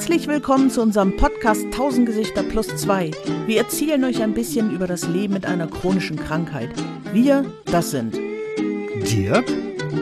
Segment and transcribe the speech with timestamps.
[0.00, 3.10] Herzlich willkommen zu unserem Podcast 1000 Gesichter plus 2.
[3.44, 6.70] Wir erzählen euch ein bisschen über das Leben mit einer chronischen Krankheit.
[7.12, 9.44] Wir, das sind Dirk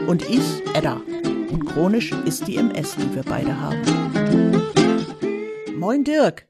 [0.07, 1.01] und ich, Edda.
[1.51, 3.81] Und chronisch ist die MS, die wir beide haben.
[5.75, 6.47] Moin Dirk.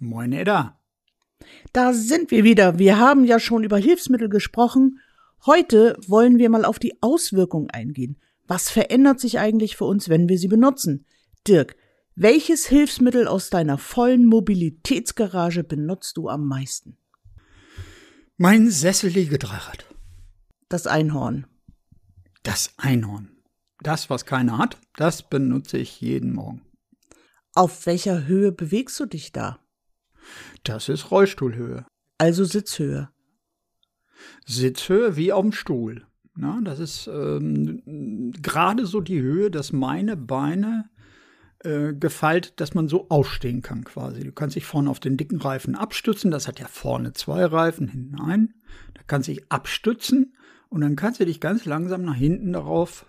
[0.00, 0.80] Moin Edda.
[1.74, 2.78] Da sind wir wieder.
[2.78, 5.00] Wir haben ja schon über Hilfsmittel gesprochen.
[5.44, 8.16] Heute wollen wir mal auf die Auswirkungen eingehen.
[8.46, 11.04] Was verändert sich eigentlich für uns, wenn wir sie benutzen?
[11.46, 11.76] Dirk,
[12.14, 16.98] welches Hilfsmittel aus deiner vollen Mobilitätsgarage benutzt du am meisten?
[18.36, 19.86] Mein Sesselliegedraht.
[20.68, 21.46] Das Einhorn.
[22.42, 23.30] Das Einhorn.
[23.82, 26.62] Das, was keiner hat, das benutze ich jeden Morgen.
[27.54, 29.58] Auf welcher Höhe bewegst du dich da?
[30.64, 31.86] Das ist Rollstuhlhöhe.
[32.18, 33.10] Also Sitzhöhe.
[34.46, 36.06] Sitzhöhe wie auf dem Stuhl.
[36.34, 40.88] Na, das ist ähm, gerade so die Höhe, dass meine Beine
[41.64, 44.24] äh, gefeilt, dass man so aufstehen kann quasi.
[44.24, 46.30] Du kannst dich vorne auf den dicken Reifen abstützen.
[46.30, 48.54] Das hat ja vorne zwei Reifen, hinten einen.
[48.94, 50.34] Da kannst du dich abstützen
[50.68, 53.06] und dann kannst du dich ganz langsam nach hinten darauf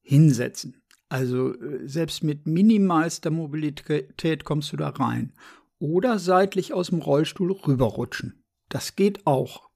[0.00, 0.82] hinsetzen.
[1.08, 5.32] Also äh, selbst mit minimalster Mobilität kommst du da rein.
[5.78, 8.42] Oder seitlich aus dem Rollstuhl rüberrutschen.
[8.68, 9.68] Das geht auch.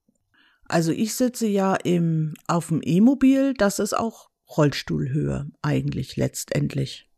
[0.65, 7.09] Also ich sitze ja im, auf dem E-Mobil, das ist auch Rollstuhlhöhe eigentlich letztendlich.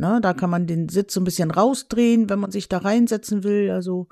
[0.00, 3.44] Na, da kann man den Sitz so ein bisschen rausdrehen, wenn man sich da reinsetzen
[3.44, 3.70] will.
[3.70, 4.08] Also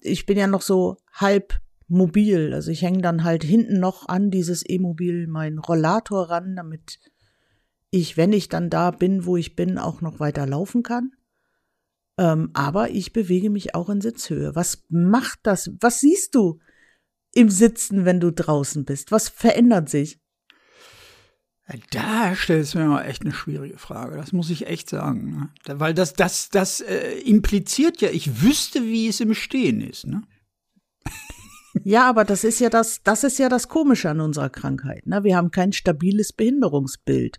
[0.00, 2.54] ich bin ja noch so halb mobil.
[2.54, 7.00] Also ich hänge dann halt hinten noch an dieses E-Mobil meinen Rollator ran, damit
[7.90, 11.10] ich, wenn ich dann da bin, wo ich bin, auch noch weiter laufen kann.
[12.16, 14.54] Ähm, aber ich bewege mich auch in Sitzhöhe.
[14.54, 15.72] Was macht das?
[15.80, 16.60] Was siehst du
[17.34, 19.10] im Sitzen, wenn du draußen bist?
[19.10, 20.20] Was verändert sich?
[21.90, 24.16] Da stellst du mir mal echt eine schwierige Frage.
[24.16, 25.50] Das muss ich echt sagen.
[25.66, 25.78] Ne?
[25.78, 30.06] Weil das, das, das äh, impliziert ja, ich wüsste, wie es im Stehen ist.
[30.06, 30.22] Ne?
[31.84, 35.06] Ja, aber das ist ja das, das ist ja das Komische an unserer Krankheit.
[35.06, 35.22] Ne?
[35.22, 37.38] Wir haben kein stabiles Behinderungsbild.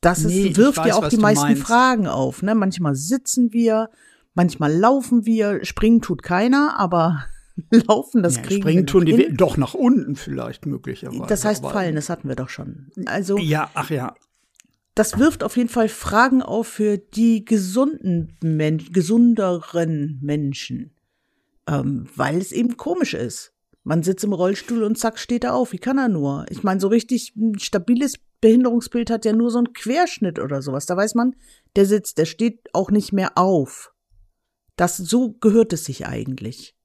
[0.00, 1.62] Das nee, ist, wirft weiß, ja auch die meisten meinst.
[1.62, 2.42] Fragen auf.
[2.42, 2.56] Ne?
[2.56, 3.90] Manchmal sitzen wir,
[4.34, 7.26] manchmal laufen wir, springen tut keiner, aber
[7.70, 9.36] laufen, das ja, kriegen springen wir tun die hin.
[9.36, 11.26] doch nach unten vielleicht möglicherweise.
[11.28, 12.90] Das heißt fallen, das hatten wir doch schon.
[13.06, 14.14] Also ja, ach ja.
[14.94, 20.92] Das wirft auf jeden Fall Fragen auf für die gesunden Men gesunderen Menschen,
[21.66, 23.52] ähm, weil es eben komisch ist.
[23.82, 25.72] Man sitzt im Rollstuhl und zack steht er auf.
[25.72, 26.46] Wie kann er nur?
[26.48, 30.86] Ich meine, so richtig ein stabiles Behinderungsbild hat ja nur so einen Querschnitt oder sowas.
[30.86, 31.34] Da weiß man,
[31.76, 33.92] der sitzt, der steht auch nicht mehr auf.
[34.76, 36.76] Das so gehört es sich eigentlich.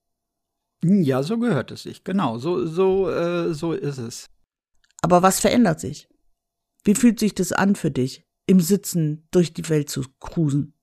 [0.84, 2.04] Ja, so gehört es sich.
[2.04, 4.30] Genau, so so äh, so ist es.
[5.02, 6.08] Aber was verändert sich?
[6.84, 10.74] Wie fühlt sich das an für dich, im Sitzen durch die Welt zu cruisen?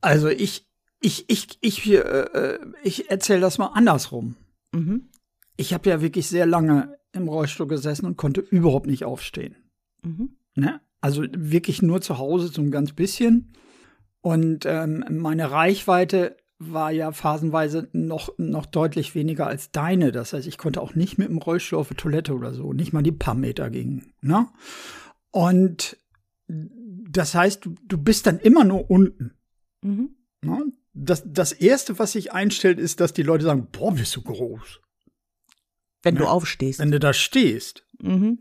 [0.00, 0.66] Also ich
[1.00, 4.36] ich ich ich äh, äh ich erzähle das mal andersrum.
[4.72, 5.08] Mhm.
[5.56, 9.56] Ich habe ja wirklich sehr lange im Rollstuhl gesessen und konnte überhaupt nicht aufstehen.
[10.02, 10.36] Mhm.
[10.54, 10.80] Ne?
[11.00, 13.52] Also wirklich nur zu Hause so ein ganz bisschen.
[14.20, 20.12] Und ähm, meine Reichweite war ja phasenweise noch, noch deutlich weniger als deine.
[20.12, 22.92] Das heißt, ich konnte auch nicht mit dem Rollstuhl auf die Toilette oder so, nicht
[22.92, 24.12] mal die paar Meter gingen.
[24.22, 24.48] Ne?
[25.30, 25.98] Und
[26.48, 29.32] das heißt, du, du bist dann immer nur unten.
[29.82, 30.16] Mhm.
[30.42, 30.72] Ne?
[30.94, 34.80] Das, das Erste, was sich einstellt, ist, dass die Leute sagen, boah, bist du groß.
[36.02, 36.78] Wenn ja, du aufstehst.
[36.78, 37.84] Wenn du da stehst.
[38.00, 38.38] Mhm.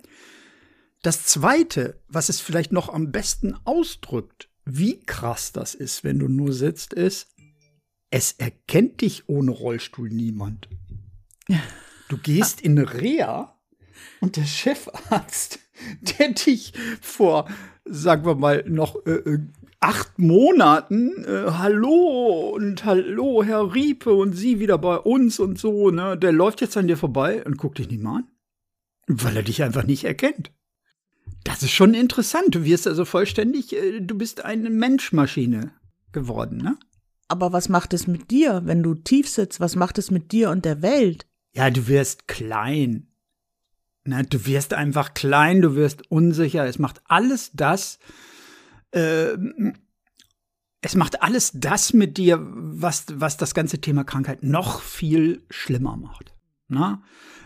[1.02, 6.28] Das Zweite, was es vielleicht noch am besten ausdrückt, wie krass das ist, wenn du
[6.28, 7.35] nur sitzt, ist,
[8.10, 10.70] es erkennt dich ohne Rollstuhl niemand.
[12.08, 13.60] Du gehst in Reha
[14.22, 15.58] und der Chefarzt,
[16.20, 16.72] der dich
[17.02, 17.50] vor,
[17.84, 19.40] sagen wir mal, noch äh, äh
[19.80, 25.92] acht Monaten, äh, hallo und hallo, Herr Riepe und Sie wieder bei uns und so,
[25.92, 28.28] ne, der läuft jetzt an dir vorbei und guckt dich nicht mal an.
[29.08, 30.52] Weil er dich einfach nicht erkennt.
[31.44, 32.56] Das ist schon interessant.
[32.56, 35.72] Du wirst also vollständig, äh, du bist eine Menschmaschine
[36.12, 36.78] geworden, ne?
[37.28, 39.60] Aber was macht es mit dir, wenn du tief sitzt?
[39.60, 41.26] Was macht es mit dir und der Welt?
[41.54, 43.08] Ja, du wirst klein.
[44.04, 46.66] Na, du wirst einfach klein, du wirst unsicher.
[46.66, 47.98] Es macht alles das,
[48.92, 49.36] äh,
[50.82, 55.98] es macht alles das mit dir, was, was das ganze Thema Krankheit noch viel schlimmer
[55.98, 56.35] macht.
[56.68, 57.04] Na?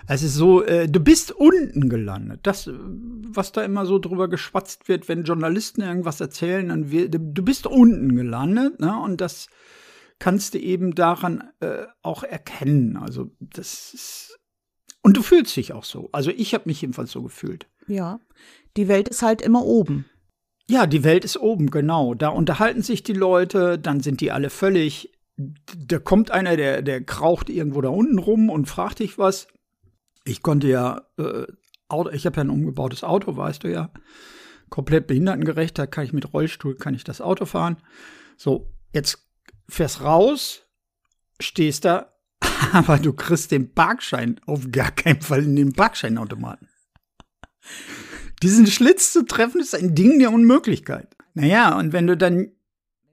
[0.07, 2.41] Es ist so, äh, du bist unten gelandet.
[2.43, 7.43] Das, was da immer so drüber geschwatzt wird, wenn Journalisten irgendwas erzählen, dann wir, du
[7.43, 8.97] bist unten gelandet, ne?
[8.97, 9.47] Und das
[10.17, 12.97] kannst du eben daran äh, auch erkennen.
[12.97, 14.39] Also das ist,
[15.01, 16.09] und du fühlst dich auch so.
[16.11, 17.67] Also ich habe mich jedenfalls so gefühlt.
[17.87, 18.19] Ja,
[18.77, 20.05] die Welt ist halt immer oben.
[20.69, 22.13] Ja, die Welt ist oben, genau.
[22.13, 25.11] Da unterhalten sich die Leute, dann sind die alle völlig.
[25.77, 29.47] Da kommt einer, der, der kraucht irgendwo da unten rum und fragt dich was.
[30.25, 31.45] Ich konnte ja, äh,
[31.87, 33.91] Auto, ich habe ja ein umgebautes Auto, weißt du ja.
[34.69, 37.77] Komplett behindertengerecht, da kann ich mit Rollstuhl, kann ich das Auto fahren.
[38.37, 39.25] So, jetzt
[39.69, 40.63] fährst raus,
[41.39, 42.13] stehst da,
[42.73, 46.67] aber du kriegst den Parkschein auf gar keinen Fall in den Parkscheinautomaten.
[48.43, 51.15] Diesen Schlitz zu treffen, ist ein Ding der Unmöglichkeit.
[51.33, 52.51] Naja, und wenn du dann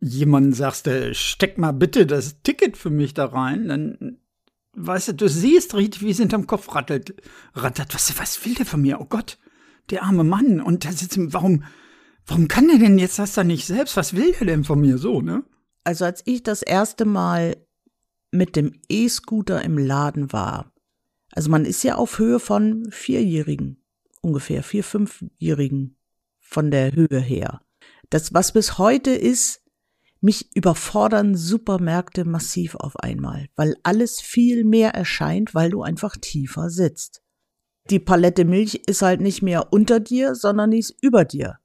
[0.00, 4.18] jemanden sagst, äh, steck mal bitte das Ticket für mich da rein, dann
[4.74, 7.14] weißt du, du siehst richtig, wie es hinterm Kopf rattelt,
[7.54, 7.94] rattert.
[7.94, 9.00] Was, was will der von mir?
[9.00, 9.38] Oh Gott,
[9.90, 10.60] der arme Mann.
[10.60, 11.64] Und da sitzt, warum,
[12.26, 13.96] warum kann der denn jetzt das da nicht selbst?
[13.96, 15.44] Was will der denn von mir so, ne?
[15.84, 17.56] Also als ich das erste Mal
[18.32, 20.72] mit dem E-Scooter im Laden war,
[21.32, 23.82] also man ist ja auf Höhe von Vierjährigen
[24.26, 25.96] ungefähr vier, fünfjährigen
[26.40, 27.60] von der Höhe her.
[28.10, 29.62] Das, was bis heute ist,
[30.26, 36.68] mich überfordern Supermärkte massiv auf einmal, weil alles viel mehr erscheint, weil du einfach tiefer
[36.68, 37.22] sitzt.
[37.88, 41.58] Die Palette Milch ist halt nicht mehr unter dir, sondern die ist über dir.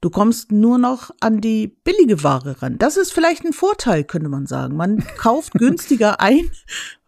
[0.00, 2.78] Du kommst nur noch an die billige Ware ran.
[2.78, 4.76] Das ist vielleicht ein Vorteil, könnte man sagen.
[4.76, 6.50] Man kauft günstiger ein,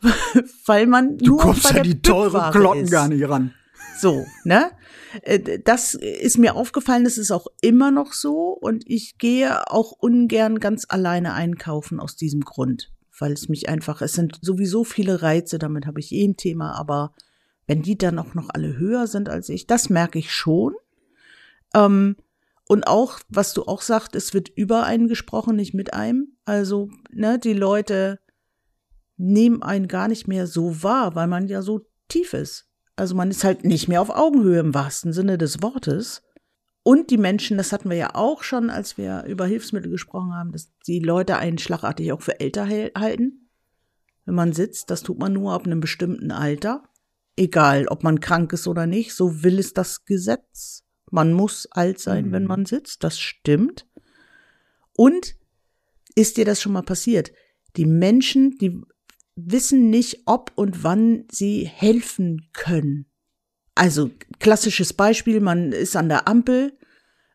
[0.66, 2.90] weil man du nur kommst bei ja der die teuren Klotten ist.
[2.90, 3.54] gar nicht ran.
[3.98, 4.70] So, ne?
[5.22, 9.92] Äh, Das ist mir aufgefallen, das ist auch immer noch so und ich gehe auch
[9.92, 15.22] ungern ganz alleine einkaufen aus diesem Grund, weil es mich einfach, es sind sowieso viele
[15.22, 17.12] Reize, damit habe ich eh ein Thema, aber
[17.66, 20.74] wenn die dann auch noch alle höher sind als ich, das merke ich schon.
[21.74, 22.16] Ähm,
[22.68, 26.36] und auch, was du auch sagst, es wird über einen gesprochen, nicht mit einem.
[26.44, 28.20] Also, ne, die Leute
[29.16, 32.67] nehmen einen gar nicht mehr so wahr, weil man ja so tief ist.
[32.98, 36.22] Also man ist halt nicht mehr auf Augenhöhe im wahrsten Sinne des Wortes.
[36.82, 40.50] Und die Menschen, das hatten wir ja auch schon, als wir über Hilfsmittel gesprochen haben,
[40.50, 43.50] dass die Leute einen schlagartig auch für älter halten.
[44.24, 46.82] Wenn man sitzt, das tut man nur ab einem bestimmten Alter.
[47.36, 50.82] Egal, ob man krank ist oder nicht, so will es das Gesetz.
[51.08, 52.32] Man muss alt sein, Mhm.
[52.32, 53.86] wenn man sitzt, das stimmt.
[54.96, 55.36] Und
[56.16, 57.30] ist dir das schon mal passiert?
[57.76, 58.82] Die Menschen, die
[59.46, 63.06] wissen nicht, ob und wann sie helfen können.
[63.74, 66.76] Also klassisches Beispiel, man ist an der Ampel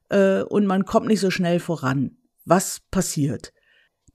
[0.09, 2.17] äh, und man kommt nicht so schnell voran.
[2.45, 3.53] Was passiert?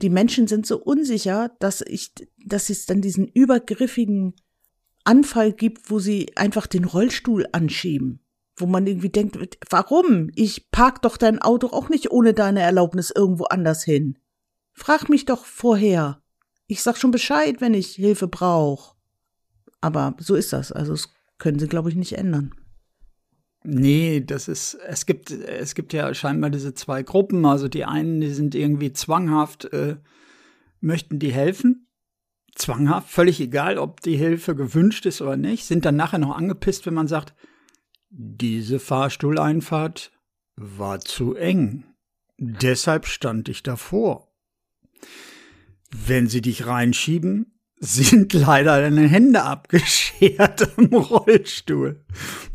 [0.02, 2.12] Die Menschen sind so unsicher, dass ich,
[2.44, 4.34] dass es dann diesen übergriffigen
[5.04, 8.20] Anfall gibt, wo sie einfach den Rollstuhl anschieben.
[8.56, 9.38] Wo man irgendwie denkt,
[9.70, 10.30] warum?
[10.34, 14.18] Ich park doch dein Auto auch nicht ohne deine Erlaubnis irgendwo anders hin.
[14.72, 16.22] Frag mich doch vorher.
[16.68, 18.94] Ich sag schon Bescheid, wenn ich Hilfe brauche.
[19.80, 20.70] Aber so ist das.
[20.70, 22.54] Also das können sie, glaube ich, nicht ändern.
[23.64, 27.44] Nee, das ist, es gibt, es gibt ja scheinbar diese zwei Gruppen.
[27.44, 29.96] Also die einen, die sind irgendwie zwanghaft, äh,
[30.80, 31.88] möchten die helfen.
[32.54, 36.86] Zwanghaft, völlig egal, ob die Hilfe gewünscht ist oder nicht, sind dann nachher noch angepisst,
[36.86, 37.34] wenn man sagt,
[38.10, 40.12] diese Fahrstuhleinfahrt
[40.56, 41.84] war zu eng.
[42.36, 44.32] Deshalb stand ich davor.
[45.90, 52.04] Wenn sie dich reinschieben, sind leider deine Hände abgeschert am Rollstuhl.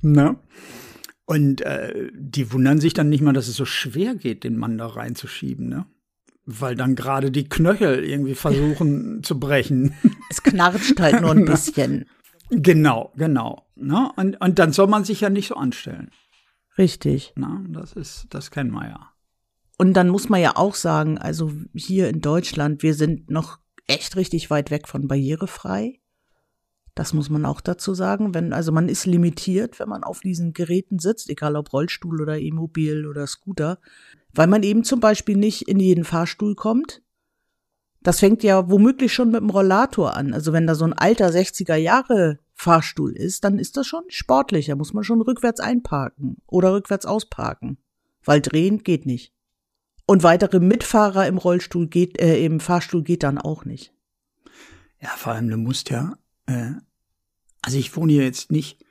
[0.01, 0.38] Ne?
[1.25, 4.78] Und äh, die wundern sich dann nicht mal, dass es so schwer geht, den Mann
[4.78, 5.85] da reinzuschieben, ne?
[6.45, 9.94] Weil dann gerade die Knöchel irgendwie versuchen zu brechen.
[10.30, 12.06] Es knarscht halt nur ein bisschen.
[12.49, 13.66] genau, genau.
[13.75, 14.11] Ne?
[14.18, 16.11] Und, und dann soll man sich ja nicht so anstellen.
[16.78, 17.31] Richtig.
[17.37, 17.63] Ne?
[17.69, 19.12] Das ist, das kennen wir ja.
[19.77, 24.15] Und dann muss man ja auch sagen, also hier in Deutschland, wir sind noch echt
[24.15, 25.99] richtig weit weg von barrierefrei.
[26.95, 28.33] Das muss man auch dazu sagen.
[28.33, 32.37] Wenn, also man ist limitiert, wenn man auf diesen Geräten sitzt, egal ob Rollstuhl oder
[32.37, 33.80] E-Mobil oder Scooter,
[34.31, 37.01] weil man eben zum Beispiel nicht in jeden Fahrstuhl kommt.
[38.01, 40.33] Das fängt ja womöglich schon mit dem Rollator an.
[40.33, 44.68] Also wenn da so ein alter 60er Jahre Fahrstuhl ist, dann ist das schon sportlich.
[44.68, 47.77] Da muss man schon rückwärts einparken oder rückwärts ausparken.
[48.23, 49.33] Weil drehen geht nicht.
[50.06, 53.94] Und weitere Mitfahrer im Rollstuhl geht, äh, im Fahrstuhl geht dann auch nicht.
[55.02, 56.72] Ja, vor allem, du musst ja, äh,
[57.62, 58.83] also ich wohne hier jetzt nicht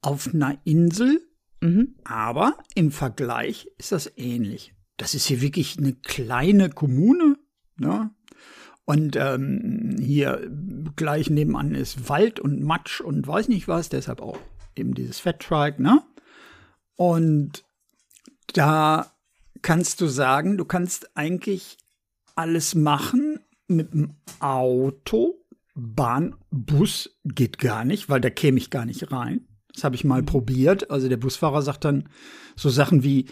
[0.00, 1.20] auf einer Insel,
[1.60, 1.94] Mhm.
[2.04, 4.74] aber im Vergleich ist das ähnlich.
[4.98, 7.36] Das ist hier wirklich eine kleine Kommune,
[7.78, 8.10] ne?
[8.84, 10.50] Und ähm, hier
[10.94, 14.38] gleich nebenan ist Wald und Matsch und weiß nicht was, deshalb auch
[14.76, 16.02] eben dieses Fat-Trike, ne?
[16.96, 17.64] Und
[18.52, 19.10] da
[19.64, 21.78] kannst du sagen, du kannst eigentlich
[22.36, 25.40] alles machen mit dem Auto.
[25.74, 29.48] Bahn, Bus geht gar nicht, weil da käme ich gar nicht rein.
[29.72, 30.90] Das habe ich mal probiert.
[30.90, 32.08] Also der Busfahrer sagt dann
[32.54, 33.24] so Sachen wie,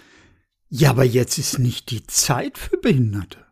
[0.71, 3.47] Ja, aber jetzt ist nicht die Zeit für Behinderte.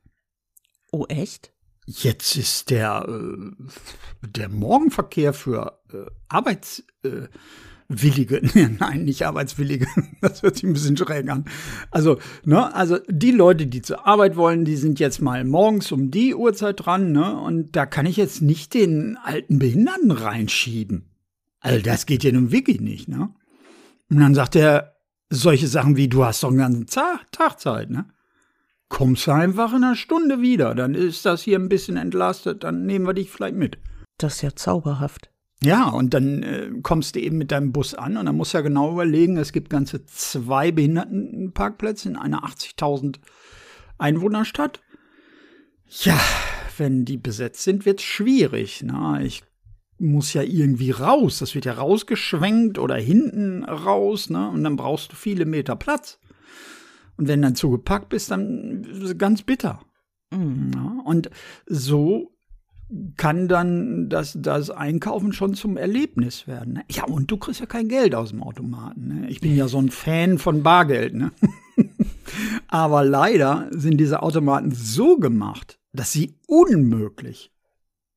[0.90, 1.52] Oh, echt?
[1.84, 7.28] Jetzt ist der, äh, der Morgenverkehr für äh, Arbeitswillige, äh,
[8.78, 9.86] nein, nicht Arbeitswillige,
[10.20, 11.44] das hört sich ein bisschen schräg an.
[11.90, 16.10] Also, ne, also die Leute, die zur Arbeit wollen, die sind jetzt mal morgens um
[16.10, 21.10] die Uhrzeit dran, ne, und da kann ich jetzt nicht den alten Behinderten reinschieben.
[21.60, 23.34] Also, das geht ja nun wirklich nicht, ne?
[24.08, 24.96] Und dann sagt er
[25.28, 28.06] solche Sachen wie, du hast doch einen ganzen Tag Zeit, ne?
[28.90, 30.74] kommst du einfach in einer Stunde wieder.
[30.74, 33.78] Dann ist das hier ein bisschen entlastet, dann nehmen wir dich vielleicht mit.
[34.18, 35.30] Das ist ja zauberhaft.
[35.62, 38.58] Ja, und dann äh, kommst du eben mit deinem Bus an und dann musst du
[38.58, 43.16] ja genau überlegen, es gibt ganze zwei Behindertenparkplätze in einer 80.000
[43.98, 44.80] Einwohnerstadt.
[45.86, 46.18] Ja,
[46.78, 48.82] wenn die besetzt sind, wird's schwierig.
[48.84, 49.26] Na, ne?
[49.26, 49.42] ich
[49.98, 51.40] muss ja irgendwie raus.
[51.40, 54.48] Das wird ja rausgeschwenkt oder hinten raus, ne?
[54.48, 56.18] Und dann brauchst du viele Meter Platz.
[57.18, 59.84] Und wenn dann zugepackt bist, dann ganz bitter.
[60.30, 60.70] Mhm.
[60.74, 61.30] Ja, und
[61.66, 62.29] so
[63.16, 66.74] kann dann das, das Einkaufen schon zum Erlebnis werden.
[66.74, 66.84] Ne?
[66.90, 69.08] Ja, und du kriegst ja kein Geld aus dem Automaten.
[69.08, 69.30] Ne?
[69.30, 71.14] Ich bin ja so ein Fan von Bargeld.
[71.14, 71.30] Ne?
[72.68, 77.52] Aber leider sind diese Automaten so gemacht, dass sie unmöglich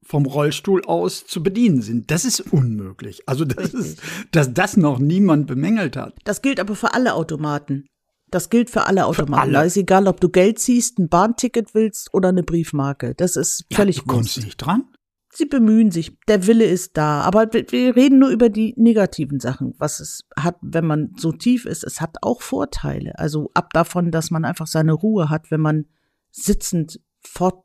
[0.05, 2.11] vom Rollstuhl aus zu bedienen sind.
[2.11, 3.27] Das ist unmöglich.
[3.27, 4.01] Also das ist,
[4.31, 6.15] dass das noch niemand bemängelt hat.
[6.25, 7.85] Das gilt aber für alle Automaten.
[8.33, 9.33] Das gilt für alle Automaten.
[9.33, 9.51] Für alle.
[9.53, 13.13] Da ist egal, ob du Geld ziehst, ein Bahnticket willst oder eine Briefmarke.
[13.13, 14.85] Das ist völlig ja, du kommst nicht dran.
[15.31, 19.75] Sie bemühen sich, der Wille ist da, aber wir reden nur über die negativen Sachen,
[19.77, 21.83] was es hat, wenn man so tief ist.
[21.83, 23.17] Es hat auch Vorteile.
[23.19, 25.85] Also ab davon, dass man einfach seine Ruhe hat, wenn man
[26.31, 27.63] sitzend fort,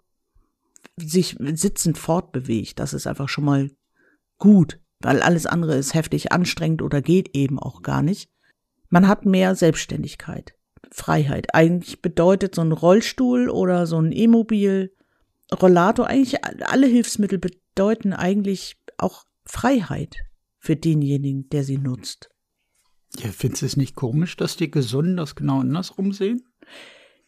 [0.97, 2.79] sich sitzend fortbewegt.
[2.79, 3.71] Das ist einfach schon mal
[4.37, 8.31] gut, weil alles andere ist heftig anstrengend oder geht eben auch gar nicht.
[8.91, 10.58] Man hat mehr Selbstständigkeit.
[10.91, 11.55] Freiheit.
[11.55, 14.93] Eigentlich bedeutet so ein Rollstuhl oder so ein E-Mobil,
[15.53, 20.17] Rollator, eigentlich alle Hilfsmittel bedeuten eigentlich auch Freiheit
[20.59, 22.29] für denjenigen, der sie nutzt.
[23.19, 26.43] Ja, findest du es nicht komisch, dass die Gesunden das genau andersrum sehen?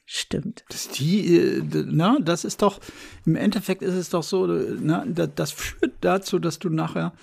[0.04, 0.64] Stimmt.
[0.68, 2.80] Das, die, äh, na, das ist doch,
[3.24, 7.14] im Endeffekt ist es doch so, na, das führt dazu, dass du nachher,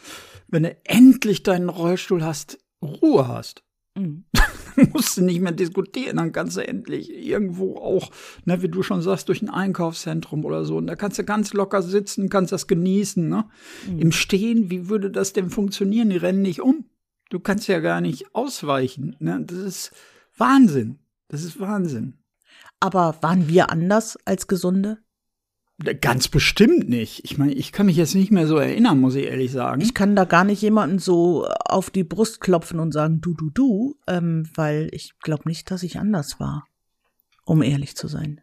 [0.47, 3.63] wenn du endlich deinen Rollstuhl hast, Ruhe hast.
[3.95, 4.25] Mhm.
[4.93, 8.11] musst du nicht mehr diskutieren, dann kannst du endlich irgendwo auch,
[8.45, 10.77] ne, wie du schon sagst, durch ein Einkaufszentrum oder so.
[10.77, 13.27] Und da kannst du ganz locker sitzen, kannst das genießen.
[13.27, 13.45] Ne?
[13.89, 13.99] Mhm.
[13.99, 16.09] Im Stehen, wie würde das denn funktionieren?
[16.09, 16.85] Die rennen nicht um.
[17.29, 19.15] Du kannst ja gar nicht ausweichen.
[19.19, 19.43] Ne?
[19.45, 19.91] Das ist
[20.37, 20.99] Wahnsinn.
[21.27, 22.13] Das ist Wahnsinn.
[22.79, 24.99] Aber waren wir anders als Gesunde?
[26.01, 27.23] Ganz bestimmt nicht.
[27.23, 29.81] Ich meine, ich kann mich jetzt nicht mehr so erinnern, muss ich ehrlich sagen.
[29.81, 33.51] Ich kann da gar nicht jemanden so auf die Brust klopfen und sagen, du, du,
[33.51, 36.65] du, ähm, weil ich glaube nicht, dass ich anders war,
[37.45, 38.41] um ehrlich zu sein.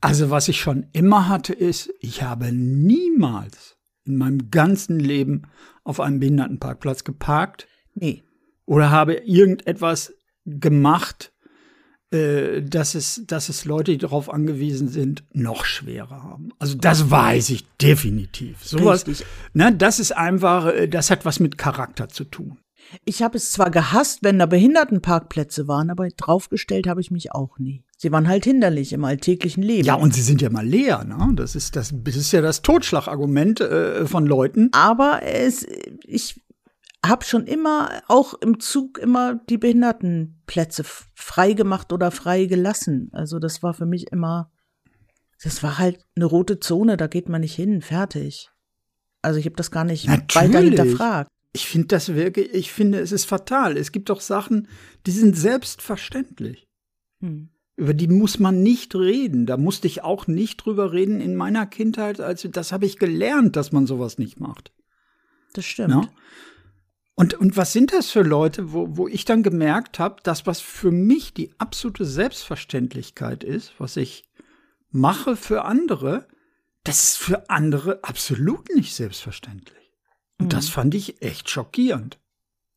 [0.00, 5.42] Also was ich schon immer hatte, ist, ich habe niemals in meinem ganzen Leben
[5.84, 7.68] auf einem Behindertenparkplatz geparkt.
[7.94, 8.24] Nee.
[8.66, 10.12] Oder habe irgendetwas
[10.44, 11.32] gemacht,
[12.14, 16.50] äh, dass es, dass es Leute, die darauf angewiesen sind, noch schwerer haben.
[16.58, 18.64] Also das weiß ich definitiv.
[18.64, 19.04] Sowas,
[19.52, 22.58] ne, das ist einfach, äh, das hat was mit Charakter zu tun.
[23.04, 27.58] Ich habe es zwar gehasst, wenn da Behindertenparkplätze waren, aber draufgestellt habe ich mich auch
[27.58, 27.82] nie.
[27.96, 29.86] Sie waren halt hinderlich im alltäglichen Leben.
[29.86, 31.32] Ja, und sie sind ja mal leer, ne?
[31.34, 34.68] Das ist das, das ist ja das Totschlagargument äh, von Leuten.
[34.72, 35.66] Aber es,
[36.04, 36.40] ich
[37.08, 40.84] habe schon immer, auch im Zug, immer die Behindertenplätze
[41.14, 43.10] frei gemacht oder frei gelassen.
[43.12, 44.50] Also das war für mich immer,
[45.42, 48.50] das war halt eine rote Zone, da geht man nicht hin, fertig.
[49.22, 50.34] Also ich habe das gar nicht Natürlich.
[50.34, 51.30] weiter hinterfragt.
[51.52, 53.76] Ich finde das wirklich, ich finde, es ist fatal.
[53.76, 54.68] Es gibt doch Sachen,
[55.06, 56.68] die sind selbstverständlich.
[57.20, 57.50] Hm.
[57.76, 59.46] Über die muss man nicht reden.
[59.46, 62.20] Da musste ich auch nicht drüber reden in meiner Kindheit.
[62.20, 64.72] Also das habe ich gelernt, dass man sowas nicht macht.
[65.54, 65.90] Das stimmt.
[65.90, 66.08] Ja?
[67.16, 70.60] Und, und was sind das für Leute, wo, wo ich dann gemerkt habe, dass was
[70.60, 74.28] für mich die absolute Selbstverständlichkeit ist, was ich
[74.90, 76.26] mache für andere,
[76.82, 79.92] das ist für andere absolut nicht selbstverständlich.
[80.38, 80.50] Und mhm.
[80.50, 82.18] das fand ich echt schockierend.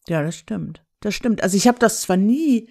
[0.08, 0.84] Ja, das stimmt.
[1.01, 1.41] Das stimmt.
[1.41, 2.70] Also ich habe das zwar nie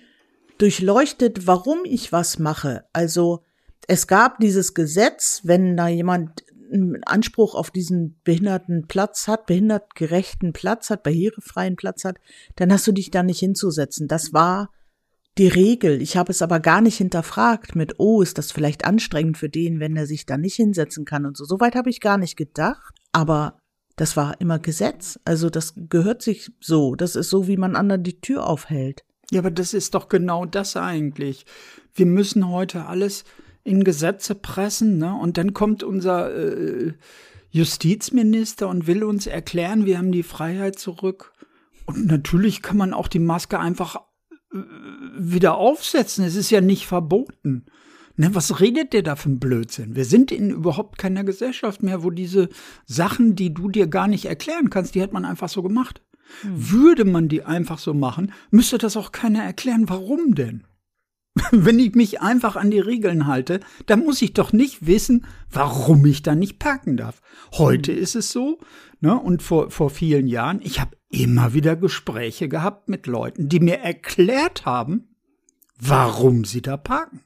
[0.59, 2.85] durchleuchtet, warum ich was mache.
[2.93, 3.45] Also
[3.89, 10.53] es gab dieses Gesetz, wenn da jemand einen Anspruch auf diesen behinderten Platz hat, behindertgerechten
[10.53, 12.17] Platz hat, barrierefreien Platz hat,
[12.57, 14.09] dann hast du dich da nicht hinzusetzen.
[14.09, 14.71] Das war
[15.39, 16.01] die Regel.
[16.01, 19.81] Ich habe es aber gar nicht hinterfragt mit, oh, ist das vielleicht anstrengend für den,
[19.81, 21.45] wenn er sich da nicht hinsetzen kann und so.
[21.45, 22.95] Soweit habe ich gar nicht gedacht.
[23.13, 23.59] Aber
[23.97, 25.19] das war immer Gesetz.
[25.25, 26.95] Also das gehört sich so.
[26.95, 29.05] Das ist so, wie man anderen die Tür aufhält.
[29.31, 31.47] Ja, aber das ist doch genau das eigentlich.
[31.95, 33.25] Wir müssen heute alles
[33.67, 35.15] in Gesetze pressen, ne?
[35.15, 36.95] Und dann kommt unser äh,
[37.51, 41.33] Justizminister und will uns erklären, wir haben die Freiheit zurück.
[41.87, 43.97] Und natürlich kann man auch die Maske einfach
[44.53, 44.59] äh,
[45.19, 46.25] wieder aufsetzen.
[46.25, 47.67] Es ist ja nicht verboten.
[48.19, 49.95] Ne, was redet der da für ein Blödsinn?
[49.95, 52.49] Wir sind in überhaupt keiner Gesellschaft mehr, wo diese
[52.87, 56.01] Sachen, die du dir gar nicht erklären kannst, die hat man einfach so gemacht.
[56.41, 56.71] Hm.
[56.71, 59.89] Würde man die einfach so machen, müsste das auch keiner erklären.
[59.89, 60.65] Warum denn?
[61.50, 66.05] Wenn ich mich einfach an die Regeln halte, dann muss ich doch nicht wissen, warum
[66.07, 67.21] ich da nicht parken darf.
[67.52, 67.99] Heute hm.
[67.99, 68.59] ist es so,
[69.00, 73.61] ne, und vor, vor vielen Jahren, ich habe immer wieder Gespräche gehabt mit Leuten, die
[73.61, 75.16] mir erklärt haben,
[75.78, 77.23] warum sie da parken.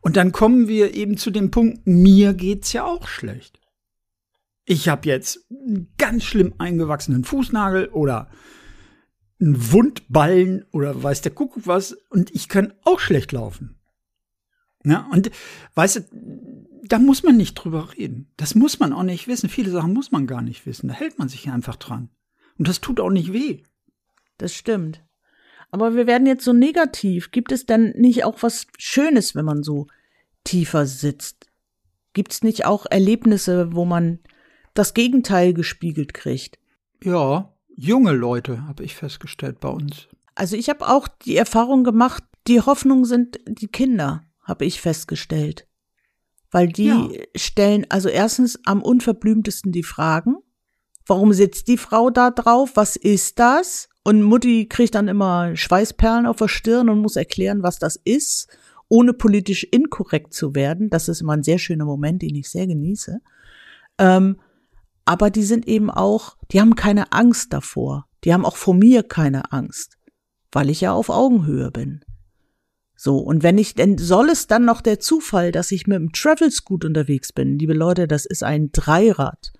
[0.00, 3.60] Und dann kommen wir eben zu dem Punkt, mir geht's ja auch schlecht.
[4.64, 8.28] Ich habe jetzt einen ganz schlimm eingewachsenen Fußnagel oder
[9.40, 13.76] einen Wundballen oder weiß der Kuckuck was und ich kann auch schlecht laufen.
[14.84, 15.30] Ja, und
[15.74, 16.00] weißt du,
[16.84, 18.30] da muss man nicht drüber reden.
[18.36, 19.48] Das muss man auch nicht wissen.
[19.48, 20.88] Viele Sachen muss man gar nicht wissen.
[20.88, 22.08] Da hält man sich einfach dran.
[22.58, 23.62] Und das tut auch nicht weh.
[24.38, 25.04] Das stimmt.
[25.70, 27.30] Aber wir werden jetzt so negativ.
[27.30, 29.86] Gibt es denn nicht auch was Schönes, wenn man so
[30.44, 31.46] tiefer sitzt?
[32.12, 34.18] Gibt es nicht auch Erlebnisse, wo man
[34.74, 36.58] das Gegenteil gespiegelt kriegt?
[37.04, 40.08] Ja, junge Leute, habe ich festgestellt bei uns.
[40.34, 45.66] Also ich habe auch die Erfahrung gemacht, die Hoffnung sind die Kinder, habe ich festgestellt.
[46.50, 47.08] Weil die ja.
[47.36, 50.36] stellen also erstens am unverblümtesten die Fragen.
[51.06, 52.72] Warum sitzt die Frau da drauf?
[52.74, 53.88] Was ist das?
[54.02, 58.48] Und Mutti kriegt dann immer Schweißperlen auf der Stirn und muss erklären, was das ist,
[58.88, 60.90] ohne politisch inkorrekt zu werden.
[60.90, 63.20] Das ist immer ein sehr schöner Moment, den ich sehr genieße.
[63.98, 64.36] Ähm,
[65.10, 68.06] aber die sind eben auch, die haben keine Angst davor.
[68.22, 69.98] Die haben auch vor mir keine Angst,
[70.52, 72.04] weil ich ja auf Augenhöhe bin.
[72.94, 76.12] So, und wenn ich, denn soll es dann noch der Zufall, dass ich mit dem
[76.12, 79.52] Travel Scoot unterwegs bin, liebe Leute, das ist ein Dreirad.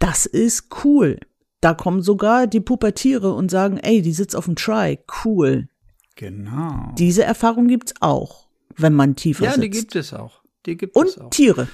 [0.00, 1.18] Das ist cool.
[1.62, 5.70] Da kommen sogar die Pubertiere und sagen, ey, die sitzt auf dem Try, cool.
[6.16, 6.92] Genau.
[6.98, 9.62] Diese Erfahrung gibt's auch, wenn man tiefer ja, sitzt.
[9.64, 10.42] Ja, die gibt es auch.
[10.66, 11.30] Die gibt und es auch.
[11.30, 11.68] Tiere.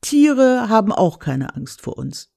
[0.00, 2.32] Tiere haben auch keine Angst vor uns.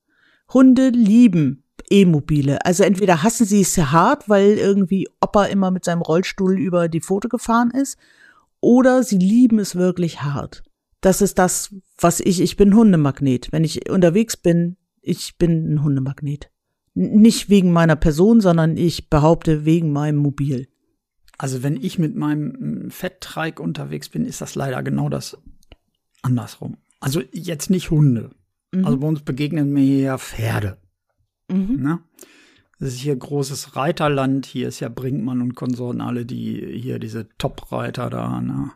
[0.53, 2.65] Hunde lieben E-Mobile.
[2.65, 7.01] Also entweder hassen sie es hart, weil irgendwie Opa immer mit seinem Rollstuhl über die
[7.01, 7.97] Pfote gefahren ist,
[8.59, 10.63] oder sie lieben es wirklich hart.
[11.01, 13.51] Das ist das, was ich, ich bin Hundemagnet.
[13.51, 16.49] Wenn ich unterwegs bin, ich bin ein Hundemagnet.
[16.93, 20.69] Nicht wegen meiner Person, sondern ich behaupte wegen meinem Mobil.
[21.37, 25.37] Also wenn ich mit meinem Fetttreik unterwegs bin, ist das leider genau das
[26.21, 26.77] andersrum.
[27.03, 28.31] Also jetzt nicht Hunde.
[28.71, 28.85] Mhm.
[28.85, 30.77] Also bei uns begegnen mir hier Pferde.
[31.49, 31.81] Mhm.
[31.81, 31.99] Ne?
[32.79, 34.45] Das ist hier großes Reiterland.
[34.45, 38.39] Hier ist ja Brinkmann und Konsorten alle, die hier diese Top-Reiter da.
[38.39, 38.71] Ne?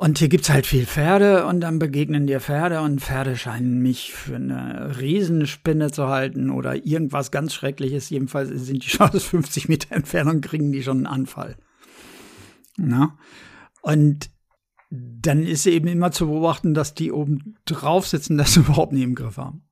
[0.00, 4.12] Und hier gibt's halt viel Pferde und dann begegnen dir Pferde und Pferde scheinen mich
[4.12, 8.10] für eine Riesenspinne zu halten oder irgendwas ganz Schreckliches.
[8.10, 11.56] Jedenfalls sind die schon aus 50 Meter Entfernung, kriegen die schon einen Anfall.
[12.76, 13.16] Na?
[13.82, 14.30] Und
[14.90, 19.14] dann ist eben immer zu beobachten, dass die oben drauf sitzen, das überhaupt nicht im
[19.14, 19.62] Griff haben.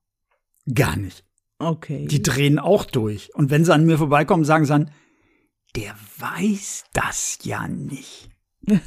[0.72, 1.24] Gar nicht.
[1.58, 2.06] Okay.
[2.06, 3.34] Die drehen auch durch.
[3.34, 4.90] Und wenn sie an mir vorbeikommen, sagen sie dann,
[5.74, 8.30] der weiß das ja nicht.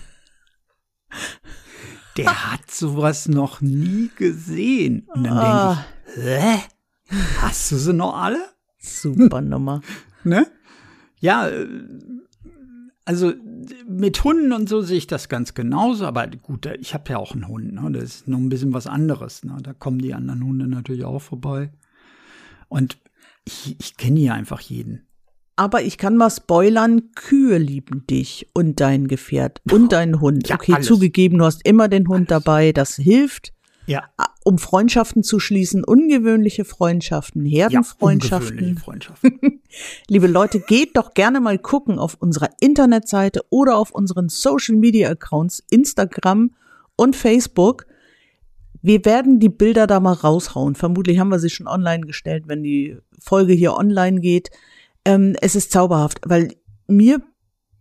[2.18, 5.08] Der hat sowas noch nie gesehen.
[5.14, 5.86] Und dann ah.
[6.16, 6.60] denke ich, hä?
[7.40, 8.44] Hast du sie noch alle?
[8.78, 9.82] Super Nummer.
[10.24, 10.48] ne?
[11.20, 11.66] Ja, äh,
[13.10, 13.34] also
[13.88, 17.32] mit Hunden und so sehe ich das ganz genauso, aber gut, ich habe ja auch
[17.34, 17.90] einen Hund, ne?
[17.92, 19.44] das ist noch ein bisschen was anderes.
[19.44, 19.58] Ne?
[19.64, 21.72] Da kommen die anderen Hunde natürlich auch vorbei.
[22.68, 23.00] Und
[23.46, 25.08] ich, ich kenne ja einfach jeden.
[25.56, 30.48] Aber ich kann mal spoilern, Kühe lieben dich und dein Gefährt und deinen Hund.
[30.48, 30.86] Ja, okay, alles.
[30.86, 32.44] zugegeben, du hast immer den Hund alles.
[32.44, 33.54] dabei, das hilft.
[33.90, 34.10] Ja.
[34.44, 38.50] Um Freundschaften zu schließen, ungewöhnliche Freundschaften, Herdenfreundschaften.
[38.50, 39.62] Ja, ungewöhnliche Freundschaften.
[40.08, 45.10] Liebe Leute, geht doch gerne mal gucken auf unserer Internetseite oder auf unseren Social Media
[45.10, 46.52] Accounts, Instagram
[46.96, 47.88] und Facebook.
[48.82, 50.76] Wir werden die Bilder da mal raushauen.
[50.76, 54.52] Vermutlich haben wir sie schon online gestellt, wenn die Folge hier online geht.
[55.04, 56.54] Ähm, es ist zauberhaft, weil
[56.88, 57.22] mir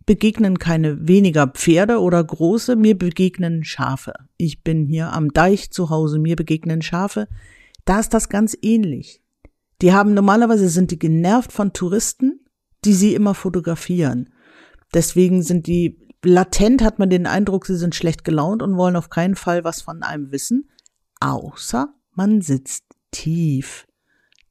[0.09, 4.13] begegnen keine weniger Pferde oder große, mir begegnen Schafe.
[4.37, 7.27] Ich bin hier am Deich zu Hause, mir begegnen Schafe.
[7.85, 9.21] Da ist das ganz ähnlich.
[9.83, 12.43] Die haben normalerweise sind die genervt von Touristen,
[12.85, 14.33] die sie immer fotografieren.
[14.95, 19.11] Deswegen sind die latent hat man den Eindruck, sie sind schlecht gelaunt und wollen auf
[19.11, 20.71] keinen Fall was von einem wissen,
[21.19, 23.85] außer man sitzt tief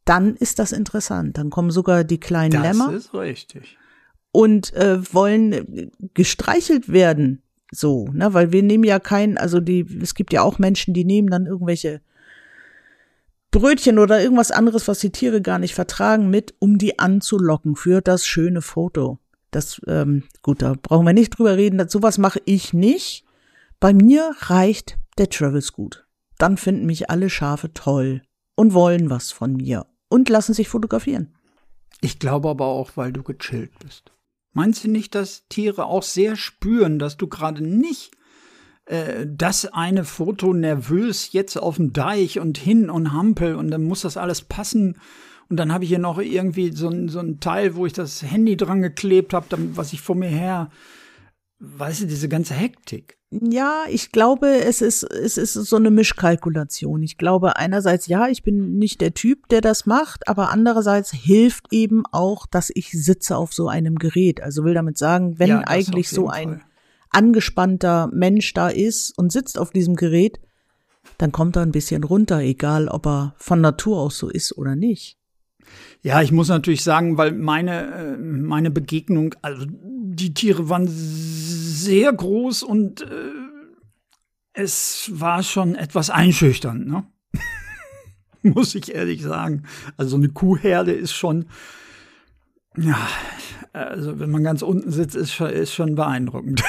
[0.05, 1.37] dann ist das interessant.
[1.37, 2.91] Dann kommen sogar die kleinen das Lämmer.
[2.91, 3.77] Das ist richtig.
[4.33, 7.43] Und äh, wollen gestreichelt werden.
[7.71, 11.05] So, ne, weil wir nehmen ja kein, also die, es gibt ja auch Menschen, die
[11.05, 12.01] nehmen dann irgendwelche
[13.51, 18.01] Brötchen oder irgendwas anderes, was die Tiere gar nicht vertragen, mit, um die anzulocken für
[18.01, 19.19] das schöne Foto.
[19.51, 21.87] Das, ähm, gut, da brauchen wir nicht drüber reden.
[21.89, 23.25] Sowas mache ich nicht.
[23.81, 26.07] Bei mir reicht der Travel Scoot.
[26.37, 28.23] Dann finden mich alle Schafe toll
[28.55, 31.35] und wollen was von mir und lassen sich fotografieren.
[32.01, 34.13] Ich glaube aber auch, weil du gechillt bist.
[34.59, 38.11] Meinst du nicht, dass Tiere auch sehr spüren, dass du gerade nicht
[38.87, 43.85] äh, das eine Foto nervös jetzt auf dem Deich und hin und Hampel und dann
[43.85, 44.97] muss das alles passen
[45.49, 48.57] und dann habe ich hier noch irgendwie so so ein Teil, wo ich das Handy
[48.57, 50.73] dran geklebt habe, was ich vor mir her,
[51.61, 53.19] weißt du, diese ganze Hektik.
[53.31, 57.03] Ja, ich glaube, es ist, es ist so eine Mischkalkulation.
[57.03, 61.67] Ich glaube einerseits, ja, ich bin nicht der Typ, der das macht, aber andererseits hilft
[61.71, 64.43] eben auch, dass ich sitze auf so einem Gerät.
[64.43, 66.61] Also will damit sagen, wenn ja, eigentlich so ein Fall.
[67.11, 70.41] angespannter Mensch da ist und sitzt auf diesem Gerät,
[71.19, 74.75] dann kommt er ein bisschen runter, egal ob er von Natur aus so ist oder
[74.75, 75.19] nicht.
[76.03, 80.89] Ja, ich muss natürlich sagen, weil meine, äh, meine Begegnung, also die Tiere waren
[81.85, 83.33] sehr groß und äh,
[84.53, 87.07] es war schon etwas einschüchternd, ne?
[88.43, 89.65] muss ich ehrlich sagen.
[89.97, 91.47] Also eine Kuhherde ist schon,
[92.77, 93.09] ja,
[93.73, 96.63] also wenn man ganz unten sitzt, ist schon, ist schon beeindruckend.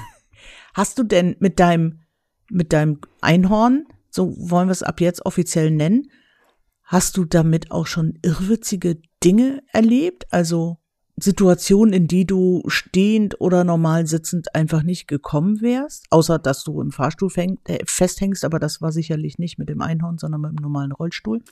[0.74, 2.00] Hast du denn mit deinem,
[2.50, 6.08] mit deinem Einhorn, so wollen wir es ab jetzt offiziell nennen,
[6.90, 10.26] Hast du damit auch schon irrwitzige Dinge erlebt?
[10.32, 10.78] Also
[11.20, 16.06] Situationen, in die du stehend oder normal sitzend einfach nicht gekommen wärst?
[16.10, 19.80] Außer, dass du im Fahrstuhl fäng, äh, festhängst, aber das war sicherlich nicht mit dem
[19.80, 21.42] Einhorn, sondern mit dem normalen Rollstuhl.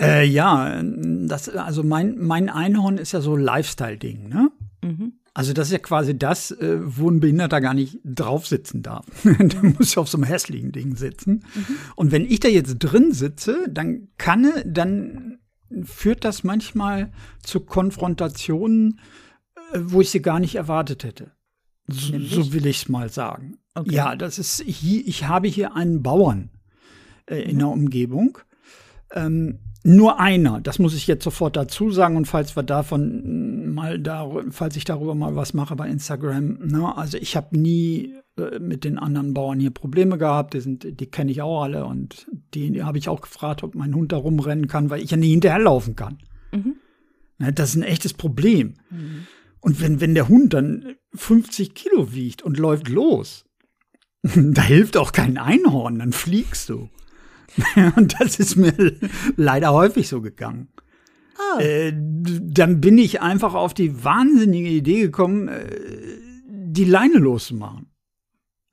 [0.00, 4.50] Äh, ja, das, also mein, mein Einhorn ist ja so Lifestyle-Ding, ne?
[4.82, 5.14] Mhm.
[5.34, 9.06] Also das ist ja quasi das, äh, wo ein Behinderter gar nicht drauf sitzen darf.
[9.24, 11.44] Der muss ja auf so einem hässlichen Ding sitzen.
[11.54, 11.76] Mhm.
[11.94, 15.38] Und wenn ich da jetzt drin sitze, dann kann, dann
[15.84, 19.00] führt das manchmal zu Konfrontationen,
[19.72, 21.32] äh, wo ich sie gar nicht erwartet hätte.
[21.86, 23.58] So, so will ich es mal sagen.
[23.74, 23.94] Okay.
[23.94, 26.50] Ja, das ist hier, ich habe hier einen Bauern
[27.26, 27.58] äh, in mhm.
[27.58, 28.38] der Umgebung.
[29.12, 33.98] Ähm, nur einer, das muss ich jetzt sofort dazu sagen und falls wir davon mal
[33.98, 38.58] da, falls ich darüber mal was mache bei Instagram, ne, also ich habe nie äh,
[38.58, 42.26] mit den anderen Bauern hier Probleme gehabt, die sind, die kenne ich auch alle und
[42.54, 45.16] die, die habe ich auch gefragt, ob mein Hund da rumrennen kann, weil ich ja
[45.16, 46.18] nie hinterherlaufen kann.
[46.52, 46.74] Mhm.
[47.38, 48.74] Das ist ein echtes Problem.
[48.90, 49.26] Mhm.
[49.60, 53.44] Und wenn, wenn der Hund dann 50 Kilo wiegt und läuft los,
[54.22, 56.88] da hilft auch kein Einhorn, dann fliegst du.
[57.96, 58.74] Und das ist mir
[59.36, 60.68] leider häufig so gegangen.
[61.38, 61.60] Ah.
[61.60, 65.64] Äh, dann bin ich einfach auf die wahnsinnige Idee gekommen, äh,
[66.46, 67.86] die Leine loszumachen.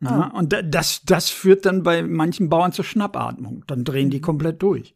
[0.01, 0.37] Ja, ah.
[0.37, 3.63] Und das, das führt dann bei manchen Bauern zur Schnappatmung.
[3.67, 4.23] Dann drehen die mhm.
[4.23, 4.95] komplett durch.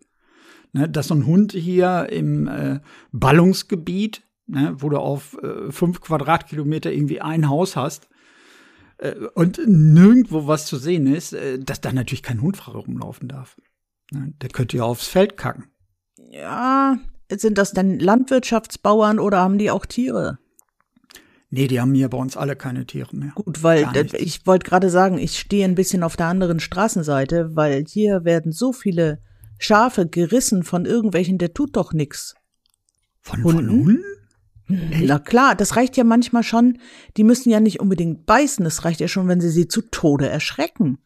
[0.72, 2.80] Ne, dass so ein Hund hier im äh,
[3.12, 8.08] Ballungsgebiet, ne, wo du auf äh, fünf Quadratkilometer irgendwie ein Haus hast,
[9.00, 13.28] äh, und nirgendwo was zu sehen ist, äh, dass da natürlich kein Hund frei rumlaufen
[13.28, 13.58] darf.
[14.12, 15.72] Ne, der könnte ja aufs Feld kacken.
[16.30, 17.00] Ja,
[17.32, 20.38] sind das denn Landwirtschaftsbauern oder haben die auch Tiere?
[21.52, 23.32] Nee, die haben hier bei uns alle keine Tiere mehr.
[23.34, 27.86] Gut, weil ich wollte gerade sagen, ich stehe ein bisschen auf der anderen Straßenseite, weil
[27.88, 29.20] hier werden so viele
[29.58, 32.36] Schafe gerissen von irgendwelchen, der tut doch nix.
[33.20, 33.68] Von Hunden?
[33.68, 34.04] Von Hunden?
[34.92, 35.06] Echt?
[35.06, 36.78] Na klar, das reicht ja manchmal schon.
[37.18, 40.30] Die müssen ja nicht unbedingt beißen, es reicht ja schon, wenn sie sie zu Tode
[40.30, 41.00] erschrecken.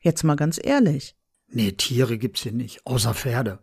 [0.00, 1.16] Jetzt mal ganz ehrlich.
[1.48, 3.58] Nee, Tiere gibt's hier nicht, außer Pferde.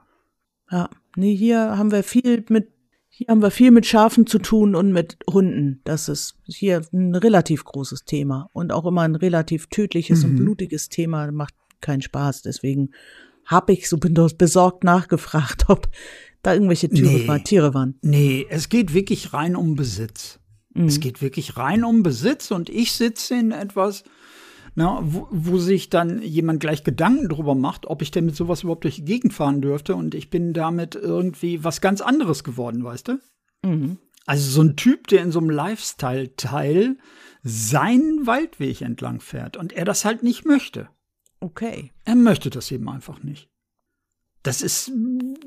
[0.69, 2.69] Ja, nee, hier haben wir viel mit,
[3.17, 5.79] hier haben wir viel mit Schafen zu tun und mit Hunden.
[5.85, 10.31] Das ist hier ein relativ großes Thema und auch immer ein relativ tödliches mhm.
[10.31, 12.41] und blutiges Thema, macht keinen Spaß.
[12.41, 12.89] Deswegen
[13.45, 15.87] habe ich so besorgt nachgefragt, ob
[16.41, 17.97] da irgendwelche Tiere, nee, war, Tiere waren.
[18.01, 20.41] Nee, es geht wirklich rein um Besitz.
[20.73, 20.87] Mhm.
[20.87, 24.03] Es geht wirklich rein um Besitz und ich sitze in etwas,
[24.75, 28.63] na, wo, wo sich dann jemand gleich Gedanken drüber macht, ob ich denn mit sowas
[28.63, 29.95] überhaupt durch die Gegend fahren dürfte.
[29.95, 33.19] Und ich bin damit irgendwie was ganz anderes geworden, weißt du?
[33.63, 33.97] Mhm.
[34.25, 36.97] Also so ein Typ, der in so einem Lifestyle-Teil
[37.43, 40.89] seinen Waldweg entlang fährt und er das halt nicht möchte.
[41.39, 41.91] Okay.
[42.03, 43.49] Er möchte das eben einfach nicht.
[44.43, 44.91] Das ist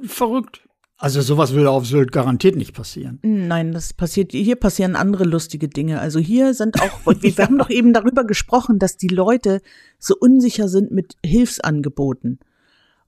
[0.04, 0.68] verrückt.
[1.00, 3.20] Also sowas würde auf Sylt garantiert nicht passieren.
[3.22, 6.00] Nein, das passiert, hier passieren andere lustige Dinge.
[6.00, 7.44] Also hier sind auch, wir ja.
[7.44, 9.60] haben doch eben darüber gesprochen, dass die Leute
[10.00, 12.40] so unsicher sind mit Hilfsangeboten.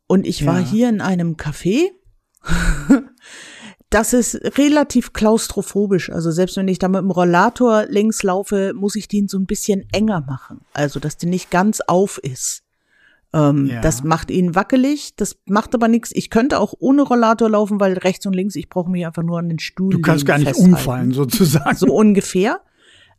[0.06, 0.66] Und ich war ja.
[0.66, 1.88] hier in einem Café.
[3.90, 6.10] das ist relativ klaustrophobisch.
[6.10, 9.46] Also selbst wenn ich da mit dem Rollator längs laufe, muss ich den so ein
[9.46, 10.60] bisschen enger machen.
[10.72, 12.62] Also, dass der nicht ganz auf ist.
[13.32, 13.80] Ähm, ja.
[13.80, 16.10] Das macht ihn wackelig, das macht aber nichts.
[16.12, 19.38] Ich könnte auch ohne Rollator laufen, weil rechts und links, ich brauche mich einfach nur
[19.38, 19.92] an den Stuhl.
[19.92, 20.74] Du kannst gar nicht festhalten.
[20.74, 21.76] umfallen, sozusagen.
[21.76, 22.60] So ungefähr.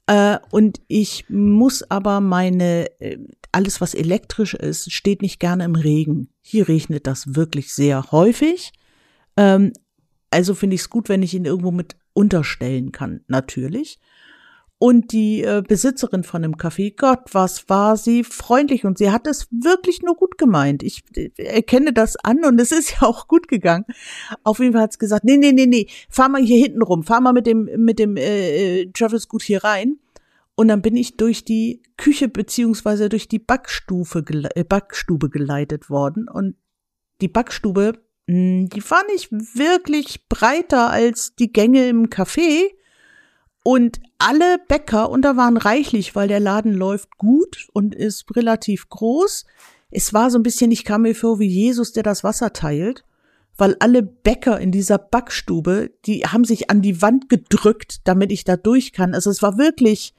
[0.08, 3.17] Äh, und ich muss aber meine, äh,
[3.54, 6.30] alles was elektrisch ist, steht nicht gerne im Regen.
[6.41, 8.74] Hier regnet das wirklich sehr häufig.
[9.38, 9.71] Ähm,
[10.30, 14.00] also finde ich es gut, wenn ich ihn irgendwo mit unterstellen kann, natürlich.
[14.83, 19.27] Und die äh, Besitzerin von dem Café, Gott, was war sie freundlich und sie hat
[19.27, 20.81] es wirklich nur gut gemeint.
[20.81, 23.85] Ich äh, erkenne das an und es ist ja auch gut gegangen.
[24.43, 27.03] Auf jeden Fall hat es gesagt, nee, nee, nee, nee, fahr mal hier hinten rum,
[27.03, 29.99] fahr mal mit dem, mit dem äh, äh Travel Scoot hier rein.
[30.55, 36.27] Und dann bin ich durch die Küche beziehungsweise durch die Backstufe, äh, Backstube geleitet worden.
[36.27, 36.55] Und
[37.21, 42.71] die Backstube, mh, hm, die war nicht wirklich breiter als die Gänge im Café
[43.63, 48.89] und alle Bäcker, und da waren reichlich, weil der Laden läuft gut und ist relativ
[48.89, 49.45] groß.
[49.89, 53.03] Es war so ein bisschen, ich kam mir vor wie Jesus, der das Wasser teilt,
[53.57, 58.43] weil alle Bäcker in dieser Backstube, die haben sich an die Wand gedrückt, damit ich
[58.43, 59.13] da durch kann.
[59.13, 60.13] Also es war wirklich,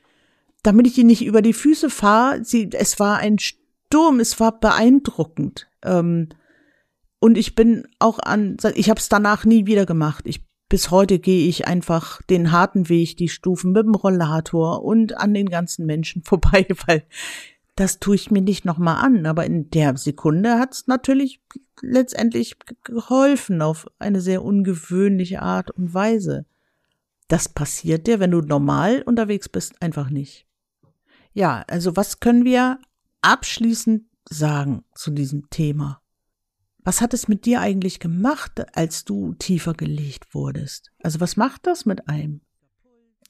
[0.62, 2.45] damit ich ihn nicht über die Füße fahre.
[2.45, 5.69] Sie, es war ein Sturm, es war beeindruckend.
[5.83, 6.29] Ähm,
[7.19, 10.25] und ich bin auch an, ich habe es danach nie wieder gemacht.
[10.27, 15.19] Ich bis heute gehe ich einfach den harten Weg, die Stufen mit dem Rollator und
[15.19, 17.05] an den ganzen Menschen vorbei, weil
[17.77, 19.27] das tue ich mir nicht nochmal an.
[19.27, 21.43] Aber in der Sekunde hat es natürlich
[21.83, 26.47] letztendlich geholfen auf eine sehr ungewöhnliche Art und Weise.
[27.29, 30.47] Das passiert dir, wenn du normal unterwegs bist, einfach nicht.
[31.35, 32.79] Ja, also was können wir
[33.21, 36.02] abschließend sagen zu diesem Thema?
[36.85, 40.90] Was hat es mit dir eigentlich gemacht, als du tiefer gelegt wurdest?
[41.03, 42.40] Also was macht das mit einem?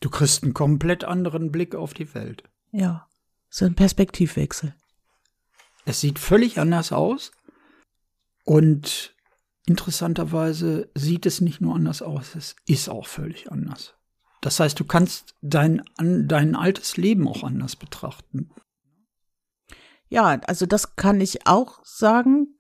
[0.01, 2.45] Du kriegst einen komplett anderen Blick auf die Welt.
[2.71, 3.09] Ja,
[3.51, 4.75] so ein Perspektivwechsel.
[5.85, 7.33] Es sieht völlig anders aus
[8.45, 9.15] und
[9.67, 13.95] interessanterweise sieht es nicht nur anders aus, es ist auch völlig anders.
[14.41, 18.51] Das heißt, du kannst dein, dein altes Leben auch anders betrachten.
[20.09, 22.59] Ja, also das kann ich auch sagen.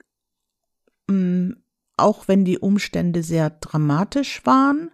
[1.12, 1.62] Mm,
[1.96, 4.90] auch wenn die Umstände sehr dramatisch waren,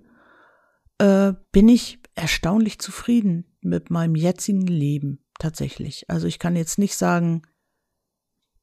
[0.98, 6.11] äh, bin ich erstaunlich zufrieden mit meinem jetzigen Leben tatsächlich.
[6.11, 7.42] Also ich kann jetzt nicht sagen,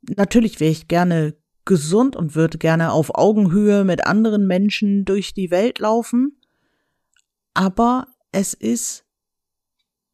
[0.01, 5.49] natürlich wäre ich gerne gesund und würde gerne auf Augenhöhe mit anderen Menschen durch die
[5.49, 6.39] Welt laufen,
[7.53, 9.05] aber es ist,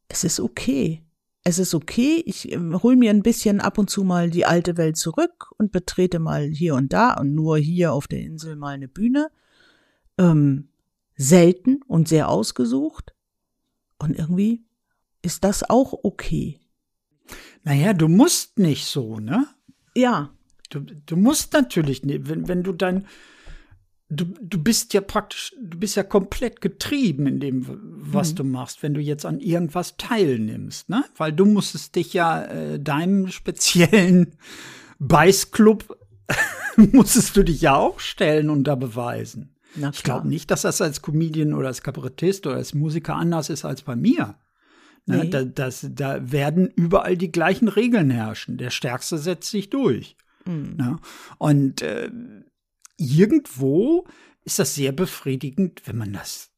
[0.08, 1.04] es ist okay
[1.44, 4.76] es ist okay, ich ähm, hol mir ein bisschen ab und zu mal die alte
[4.76, 8.74] Welt zurück und betrete mal hier und da und nur hier auf der Insel mal
[8.74, 9.30] eine Bühne.
[10.18, 10.68] Ähm,
[11.16, 13.14] selten und sehr ausgesucht.
[13.98, 14.64] Und irgendwie
[15.22, 16.60] ist das auch okay.
[17.64, 19.46] Naja, du musst nicht so, ne?
[19.94, 20.30] Ja.
[20.70, 23.06] Du, du musst natürlich nicht, wenn, wenn du dein,
[24.12, 28.36] du, du bist ja praktisch, du bist ja komplett getrieben in dem, was mhm.
[28.36, 31.04] du machst, wenn du jetzt an irgendwas teilnimmst, ne?
[31.16, 34.36] Weil du musstest dich ja äh, deinem speziellen
[34.98, 35.98] Beißclub
[36.92, 39.56] musstest du dich ja auch stellen und da beweisen.
[39.92, 43.64] ich glaube nicht, dass das als Comedian oder als Kabarettist oder als Musiker anders ist
[43.64, 44.36] als bei mir.
[45.06, 45.24] Ne?
[45.24, 45.30] Nee.
[45.30, 48.56] Da, das, da werden überall die gleichen Regeln herrschen.
[48.56, 50.16] Der Stärkste setzt sich durch.
[50.44, 50.76] Mhm.
[50.76, 50.98] Ne?
[51.38, 52.10] Und äh,
[53.02, 54.06] irgendwo
[54.44, 56.50] ist das sehr befriedigend, wenn man das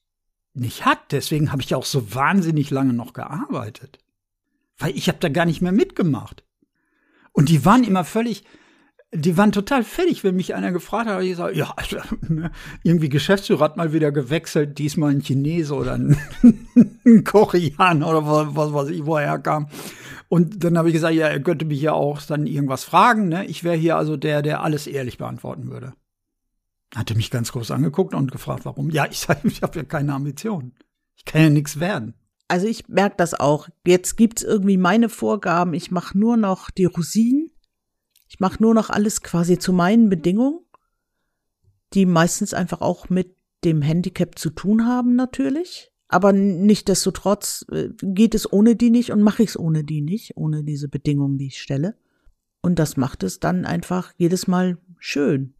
[0.54, 1.12] nicht hat.
[1.12, 3.98] Deswegen habe ich auch so wahnsinnig lange noch gearbeitet.
[4.78, 6.44] Weil ich habe da gar nicht mehr mitgemacht.
[7.32, 8.44] Und die waren immer völlig,
[9.12, 12.50] die waren total fertig, wenn mich einer gefragt hat, ich gesagt, ja, also, ne,
[12.82, 16.16] irgendwie Geschäftsführer hat mal wieder gewechselt, diesmal ein Chinese oder ein,
[17.06, 19.68] ein Koreaner oder was, was weiß ich, woher kam.
[20.28, 23.28] Und dann habe ich gesagt, ja, er könnte mich ja auch dann irgendwas fragen.
[23.28, 23.44] Ne?
[23.46, 25.92] Ich wäre hier also der, der alles ehrlich beantworten würde.
[26.94, 28.90] Hatte mich ganz groß angeguckt und gefragt, warum.
[28.90, 30.72] Ja, ich ich habe ja keine Ambition.
[31.16, 32.14] Ich kann ja nichts werden.
[32.48, 33.68] Also ich merke das auch.
[33.86, 35.74] Jetzt gibt's irgendwie meine Vorgaben.
[35.74, 37.50] Ich mache nur noch die Rosinen.
[38.28, 40.60] Ich mache nur noch alles quasi zu meinen Bedingungen,
[41.92, 45.90] die meistens einfach auch mit dem Handicap zu tun haben natürlich.
[46.08, 50.36] Aber nichtdestotrotz äh, geht es ohne die nicht und mache ich es ohne die nicht,
[50.36, 51.96] ohne diese Bedingungen, die ich stelle.
[52.60, 55.54] Und das macht es dann einfach jedes Mal schön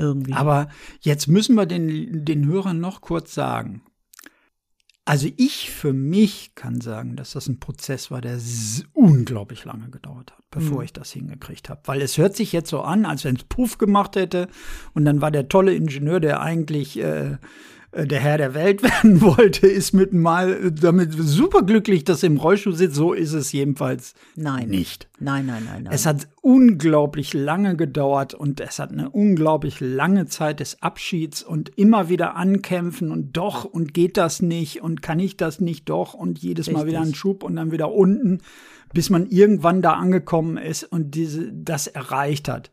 [0.00, 0.32] irgendwie.
[0.32, 0.68] Aber
[1.00, 3.82] jetzt müssen wir den, den Hörern noch kurz sagen.
[5.04, 8.38] Also ich für mich kann sagen, dass das ein Prozess war, der
[8.92, 10.84] unglaublich lange gedauert hat, bevor mhm.
[10.84, 11.80] ich das hingekriegt habe.
[11.86, 14.48] Weil es hört sich jetzt so an, als wenn es Puff gemacht hätte
[14.92, 17.38] und dann war der tolle Ingenieur, der eigentlich äh,
[17.92, 22.36] der Herr der Welt werden wollte, ist mit mal äh, damit superglücklich, dass er im
[22.36, 22.94] Rollstuhl sitzt.
[22.94, 24.68] So ist es jedenfalls Nein.
[24.68, 25.08] nicht.
[25.18, 25.92] Nein, nein, nein, nein.
[25.92, 31.70] Es hat unglaublich lange gedauert und es hat eine unglaublich lange Zeit des Abschieds und
[31.76, 36.14] immer wieder ankämpfen und doch und geht das nicht und kann ich das nicht doch
[36.14, 38.38] und jedes Mal wieder einen Schub und dann wieder unten,
[38.92, 42.70] bis man irgendwann da angekommen ist und diese, das erreicht hat.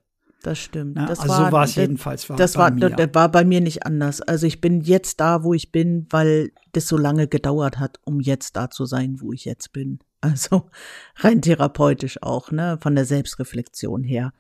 [0.48, 0.96] Das stimmt.
[0.96, 2.30] Ja, das also war, so war es jedenfalls.
[2.30, 2.90] War Das bei war, mir.
[2.90, 4.22] das war bei mir nicht anders.
[4.22, 8.22] Also ich bin jetzt da, wo ich bin, weil das so lange gedauert hat, um
[8.22, 10.00] jetzt da zu sein, wo ich jetzt bin.
[10.22, 10.72] Also
[11.18, 14.34] rein therapeutisch auch, ne, von der Selbstreflexion her.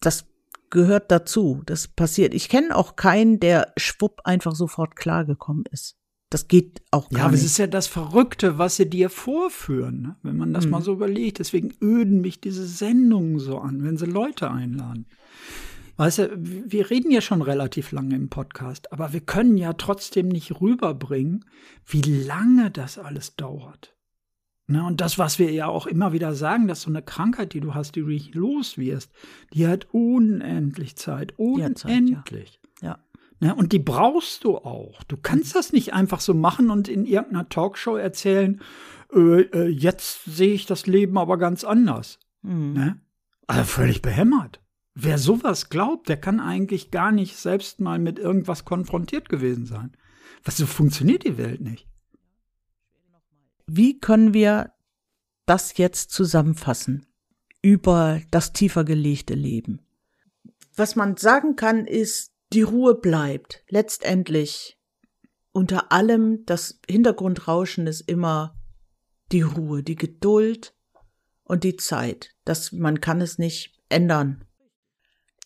[0.00, 0.24] Das
[0.70, 1.62] gehört dazu.
[1.66, 2.34] Das passiert.
[2.34, 5.99] Ich kenne auch keinen, der schwupp einfach sofort klargekommen ist.
[6.30, 7.50] Das geht auch Ja, gar aber es nicht.
[7.50, 10.16] ist ja das Verrückte, was sie dir vorführen, ne?
[10.22, 10.70] wenn man das Mhm.
[10.70, 11.40] mal so überlegt.
[11.40, 15.06] Deswegen öden mich diese Sendungen so an, wenn sie Leute einladen.
[15.96, 20.28] Weißt du, wir reden ja schon relativ lange im Podcast, aber wir können ja trotzdem
[20.28, 21.44] nicht rüberbringen,
[21.84, 23.94] wie lange das alles dauert.
[24.66, 27.60] Ne, und das, was wir ja auch immer wieder sagen, dass so eine Krankheit, die
[27.60, 29.10] du hast, die du nicht los wirst,
[29.52, 31.32] die hat unendlich Zeit.
[31.32, 32.22] Hat Zeit, ja.
[33.40, 35.02] Ne, und die brauchst du auch.
[35.04, 38.60] Du kannst das nicht einfach so machen und in irgendeiner Talkshow erzählen,
[39.14, 42.18] äh, äh, jetzt sehe ich das Leben aber ganz anders.
[42.42, 42.74] Mhm.
[42.74, 43.00] Ne?
[43.46, 44.60] Also völlig behämmert.
[44.94, 49.96] Wer sowas glaubt, der kann eigentlich gar nicht selbst mal mit irgendwas konfrontiert gewesen sein.
[50.44, 51.88] Was so funktioniert die Welt nicht.
[53.66, 54.72] Wie können wir
[55.46, 57.06] das jetzt zusammenfassen
[57.62, 59.80] über das tiefer gelegte Leben?
[60.76, 63.64] Was man sagen kann, ist, die Ruhe bleibt.
[63.68, 64.78] Letztendlich
[65.52, 68.56] unter allem das Hintergrundrauschen ist immer
[69.32, 70.74] die Ruhe, die Geduld
[71.44, 72.34] und die Zeit.
[72.44, 74.44] Das, man kann es nicht ändern.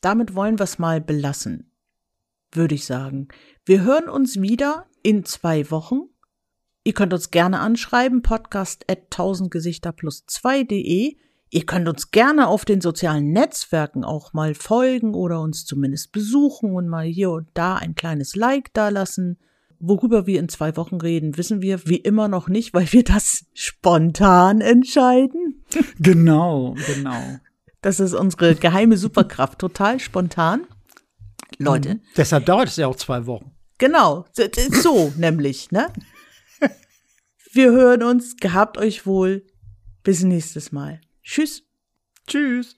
[0.00, 1.72] Damit wollen wir es mal belassen,
[2.52, 3.28] würde ich sagen.
[3.64, 6.10] Wir hören uns wieder in zwei Wochen.
[6.84, 11.16] Ihr könnt uns gerne anschreiben, podcast at 1000 Gesichter plus 2.de.
[11.50, 16.74] Ihr könnt uns gerne auf den sozialen Netzwerken auch mal folgen oder uns zumindest besuchen
[16.74, 19.38] und mal hier und da ein kleines Like dalassen.
[19.78, 23.44] Worüber wir in zwei Wochen reden, wissen wir wie immer noch nicht, weil wir das
[23.54, 25.64] spontan entscheiden.
[26.00, 27.20] Genau, genau.
[27.82, 30.66] Das ist unsere geheime Superkraft, total spontan.
[31.58, 32.00] Leute, Mhm.
[32.16, 33.52] Deshalb dauert es ja auch zwei Wochen.
[33.78, 34.42] Genau, so-
[34.82, 35.88] so nämlich, ne?
[37.52, 39.46] Wir hören uns, gehabt euch wohl.
[40.02, 41.00] Bis nächstes Mal.
[41.24, 41.62] Tschüss.
[42.26, 42.76] Tschüss.